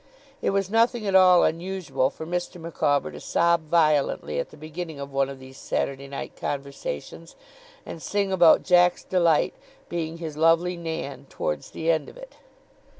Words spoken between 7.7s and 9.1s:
and sing about Jack's